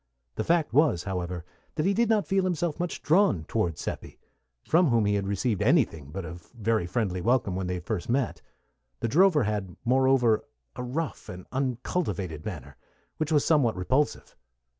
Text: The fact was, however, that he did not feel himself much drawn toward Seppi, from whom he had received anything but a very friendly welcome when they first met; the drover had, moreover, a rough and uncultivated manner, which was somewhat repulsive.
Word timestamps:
The 0.33 0.43
fact 0.43 0.73
was, 0.73 1.03
however, 1.03 1.45
that 1.75 1.85
he 1.85 1.93
did 1.93 2.09
not 2.09 2.25
feel 2.25 2.43
himself 2.43 2.79
much 2.79 3.03
drawn 3.03 3.43
toward 3.43 3.77
Seppi, 3.77 4.17
from 4.65 4.87
whom 4.87 5.05
he 5.05 5.13
had 5.13 5.27
received 5.27 5.61
anything 5.61 6.09
but 6.09 6.25
a 6.25 6.39
very 6.59 6.87
friendly 6.87 7.21
welcome 7.21 7.55
when 7.55 7.67
they 7.67 7.79
first 7.79 8.09
met; 8.09 8.41
the 9.01 9.07
drover 9.07 9.43
had, 9.43 9.75
moreover, 9.85 10.43
a 10.75 10.81
rough 10.81 11.29
and 11.29 11.45
uncultivated 11.51 12.43
manner, 12.43 12.77
which 13.17 13.31
was 13.31 13.45
somewhat 13.45 13.75
repulsive. 13.75 14.35